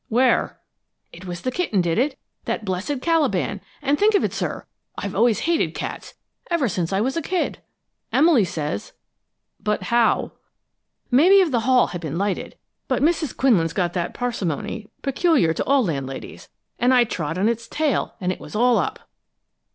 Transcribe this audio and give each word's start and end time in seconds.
"Where" 0.09 0.59
"It 1.13 1.25
was 1.27 1.41
the 1.41 1.51
kitten 1.51 1.79
did 1.79 1.99
it 1.99 2.17
that 2.45 2.65
blessed 2.65 3.03
Caliban! 3.03 3.61
And 3.83 3.99
think 3.99 4.15
of 4.15 4.23
it, 4.23 4.33
sir; 4.33 4.65
I've 4.97 5.13
always 5.13 5.41
hated 5.41 5.75
cats, 5.75 6.15
ever 6.49 6.67
since 6.67 6.91
I 6.91 6.99
was 7.01 7.15
a 7.15 7.21
kid! 7.21 7.59
Emily 8.11 8.43
says" 8.43 8.93
"But 9.69 9.83
how" 9.93 10.31
"Maybe 11.11 11.35
if 11.39 11.51
the 11.51 11.59
hall 11.69 11.85
had 11.93 12.01
been 12.01 12.17
lighted 12.17 12.57
but 12.87 13.03
Mrs. 13.03 13.37
Quinlan's 13.37 13.73
got 13.73 13.93
that 13.93 14.15
parsimony 14.15 14.89
peculiar 15.03 15.53
to 15.53 15.63
all 15.65 15.85
landladies 15.85 16.49
and 16.79 16.95
I 16.95 17.03
trod 17.03 17.37
on 17.37 17.47
its 17.47 17.67
tail, 17.67 18.15
and 18.19 18.31
it 18.31 18.39
was 18.39 18.55
all 18.55 18.79
up!" 18.79 19.07